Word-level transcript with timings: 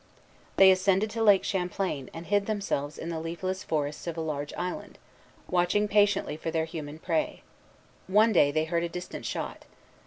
They 0.55 0.71
ascended 0.71 1.11
to 1.11 1.21
Lake 1.21 1.43
Champlain, 1.43 2.09
and 2.11 2.25
hid 2.25 2.47
themselves 2.47 2.97
in 2.97 3.09
the 3.09 3.19
leafless 3.19 3.63
forests 3.63 4.07
of 4.07 4.17
a 4.17 4.21
large 4.21 4.51
island, 4.55 4.97
watching 5.47 5.87
patiently 5.87 6.37
for 6.37 6.49
their 6.49 6.65
human 6.65 6.97
prey. 6.97 7.43
One 8.07 8.31
day 8.33 8.49
they 8.49 8.65
heard 8.65 8.83
a 8.83 8.89
distant 8.89 9.27
shot. 9.27 9.65